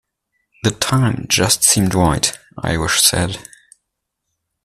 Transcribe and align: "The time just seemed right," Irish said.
"The 0.63 0.71
time 0.71 1.27
just 1.29 1.61
seemed 1.61 1.93
right," 1.93 2.35
Irish 2.57 3.01
said. 3.03 3.47